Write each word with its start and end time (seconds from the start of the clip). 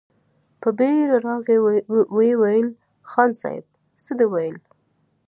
په 0.61 0.69
بېړه 0.77 1.17
راغی، 1.25 1.57
ويې 2.15 2.33
ويل: 2.41 2.67
خان 3.09 3.31
صيب! 3.41 3.63
څه 4.05 4.11
دې 4.19 4.25
ويل؟ 4.31 4.57